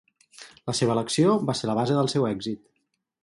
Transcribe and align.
La 0.69 0.73
seva 0.79 0.95
elecció 0.95 1.35
va 1.51 1.55
ser 1.59 1.69
la 1.71 1.77
base 1.81 1.99
del 1.99 2.11
seu 2.15 2.27
èxit. 2.33 2.65